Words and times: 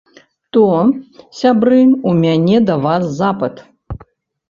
То, 0.55 0.63
сябры, 1.41 1.79
у 2.09 2.17
мяне 2.25 2.65
да 2.73 2.81
вас 2.89 3.03
запыт. 3.23 3.67